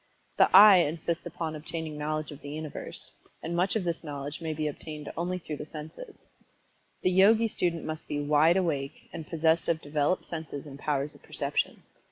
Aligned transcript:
The 0.37 0.49
"I" 0.51 0.77
insists 0.77 1.27
upon 1.27 1.55
obtaining 1.55 1.95
knowledge 1.95 2.31
of 2.31 2.41
the 2.41 2.49
Universe, 2.49 3.11
and 3.43 3.55
much 3.55 3.75
of 3.75 3.83
this 3.83 4.03
knowledge 4.03 4.41
may 4.41 4.51
be 4.51 4.67
obtained 4.67 5.11
only 5.15 5.37
through 5.37 5.57
the 5.57 5.65
senses. 5.67 6.15
The 7.03 7.11
Yogi 7.11 7.47
student 7.47 7.85
must 7.85 8.07
be 8.07 8.19
"wide 8.19 8.57
awake" 8.57 9.09
and 9.13 9.27
possessed 9.27 9.69
of 9.69 9.79
developed 9.79 10.25
senses 10.25 10.65
and 10.65 10.79
powers 10.79 11.13
of 11.13 11.21
Perception. 11.21 11.83